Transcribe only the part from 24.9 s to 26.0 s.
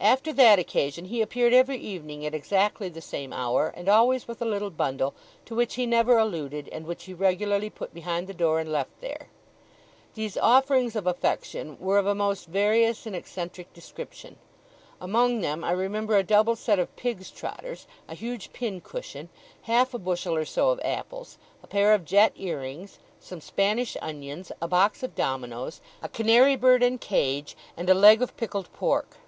of dominoes,